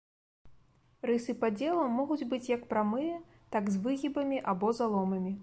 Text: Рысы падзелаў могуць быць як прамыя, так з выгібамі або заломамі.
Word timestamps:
Рысы 1.09 1.35
падзелаў 1.43 1.91
могуць 1.99 2.27
быць 2.33 2.49
як 2.55 2.65
прамыя, 2.73 3.21
так 3.57 3.63
з 3.75 3.83
выгібамі 3.85 4.37
або 4.55 4.67
заломамі. 4.81 5.37